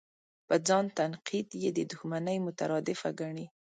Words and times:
په 0.47 0.55
ځان 0.67 0.85
تنقید 0.97 1.47
یې 1.63 1.69
د 1.77 1.79
دوښمنۍ 1.91 2.37
مترادفه 2.47 3.09
ګڼي. 3.19 3.45